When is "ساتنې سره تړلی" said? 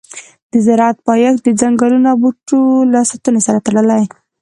3.11-4.01